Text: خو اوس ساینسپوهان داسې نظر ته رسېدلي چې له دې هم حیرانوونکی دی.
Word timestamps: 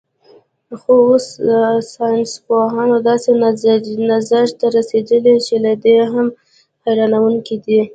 خو 0.79 0.93
اوس 1.07 1.25
ساینسپوهان 1.93 2.89
داسې 3.09 3.31
نظر 4.13 4.45
ته 4.59 4.65
رسېدلي 4.77 5.35
چې 5.45 5.55
له 5.65 5.71
دې 5.83 5.95
هم 6.13 6.27
حیرانوونکی 6.83 7.55
دی. 7.65 7.79